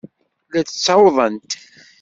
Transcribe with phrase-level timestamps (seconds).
[0.51, 1.51] La d-ttawḍent.